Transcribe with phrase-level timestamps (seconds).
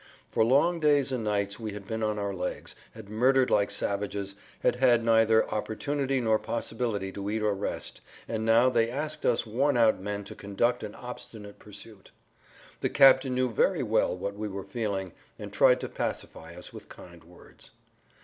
[0.29, 4.33] For long days and nights we had been on our legs, had murdered like savages,
[4.61, 9.45] had had neither opportunity nor possibility to eat or rest, and now they asked us
[9.45, 12.09] worn out men to conduct an obstinate pursuit.
[12.79, 16.89] The captain knew very well what we were feeling, and tried to pacify us with
[16.89, 17.69] kind words.